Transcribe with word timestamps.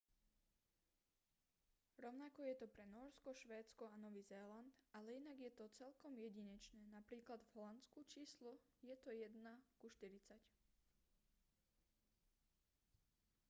rovnako 2.03 2.41
je 2.45 2.55
to 2.61 2.67
pre 2.75 2.85
nórsko 2.93 3.29
švédsko 3.41 3.83
a 3.89 4.01
nový 4.03 4.21
zéland 4.31 4.69
ale 4.97 5.13
inak 5.21 5.37
je 5.45 5.51
to 5.57 5.65
celkom 5.79 6.13
jedinečné 6.25 6.81
napr. 6.95 7.17
v 7.45 7.51
holandsku 7.53 7.99
číslo 8.13 8.51
je 8.89 8.95
to 9.03 9.09
1 9.13 9.29
ku 9.79 9.87
štyridsať 9.95 10.41